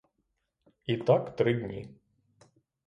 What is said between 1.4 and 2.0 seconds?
дні.